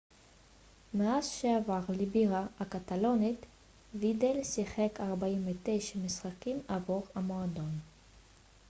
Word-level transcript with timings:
מאז 0.93 1.27
שעבר 1.27 1.79
לבירה 1.89 2.45
הקטלונית 2.59 3.45
וידל 3.95 4.43
שיחק 4.43 4.99
49 4.99 5.99
משחקים 6.05 6.57
עבור 6.67 7.05
המועדון 7.15 7.71